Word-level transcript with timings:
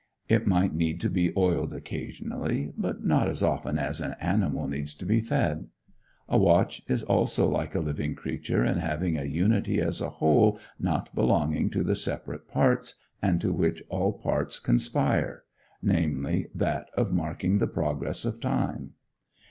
It 0.27 0.47
might 0.47 0.73
need 0.73 0.99
to 1.01 1.11
be 1.11 1.31
oiled 1.37 1.75
occasionally, 1.75 2.73
but 2.75 3.05
not 3.05 3.27
as 3.27 3.43
often 3.43 3.77
as 3.77 4.01
an 4.01 4.15
animal 4.19 4.67
needs 4.67 4.95
to 4.95 5.05
be 5.05 5.21
fed. 5.21 5.67
A 6.27 6.39
watch 6.39 6.81
is 6.87 7.03
also 7.03 7.47
like 7.47 7.75
a 7.75 7.79
living 7.81 8.15
creature 8.15 8.65
in 8.65 8.79
having 8.79 9.15
a 9.15 9.25
unity 9.25 9.79
as 9.79 10.01
a 10.01 10.09
whole 10.09 10.59
not 10.79 11.13
belonging 11.13 11.69
to 11.69 11.83
the 11.83 11.95
separate 11.95 12.47
parts, 12.47 12.95
and 13.21 13.39
to 13.41 13.53
which 13.53 13.83
all 13.89 14.13
parts 14.13 14.57
conspire, 14.57 15.43
namely, 15.83 16.47
that 16.55 16.87
of 16.97 17.13
marking 17.13 17.59
the 17.59 17.67
progress 17.67 18.25
of 18.25 18.39
time. 18.39 18.93